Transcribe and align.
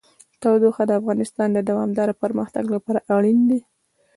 تودوخه 0.41 0.83
د 0.87 0.91
افغانستان 0.99 1.49
د 1.53 1.59
دوامداره 1.69 2.13
پرمختګ 2.23 2.65
لپاره 2.75 2.99
اړین 3.15 3.39
دي. 3.49 3.59